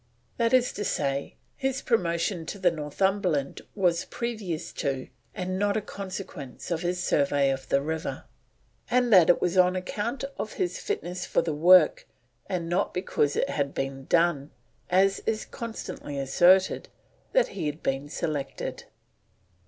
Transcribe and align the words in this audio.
That 0.37 0.51
is 0.51 0.73
to 0.73 0.83
say, 0.83 1.35
his 1.55 1.83
promotion 1.83 2.47
to 2.47 2.57
the 2.57 2.71
Northumberland 2.71 3.61
was 3.75 4.05
previous 4.05 4.73
to, 4.73 5.09
and 5.35 5.59
not 5.59 5.77
a 5.77 5.81
consequence 5.81 6.71
of 6.71 6.81
his 6.81 7.03
survey 7.03 7.51
of 7.51 7.69
the 7.69 7.83
river, 7.83 8.23
and 8.89 9.13
that 9.13 9.29
it 9.29 9.39
was 9.39 9.59
on 9.59 9.75
account 9.75 10.23
of 10.39 10.53
his 10.53 10.79
fitness 10.79 11.27
for 11.27 11.43
the 11.43 11.53
work, 11.53 12.07
and 12.47 12.67
not 12.67 12.95
because 12.95 13.35
it 13.35 13.51
had 13.51 13.75
been 13.75 14.05
done, 14.05 14.49
as 14.89 15.19
is 15.27 15.45
constantly 15.45 16.17
asserted, 16.17 16.89
that 17.33 17.49
he 17.49 17.67
had 17.67 17.83
been 17.83 18.09
selected. 18.09 18.85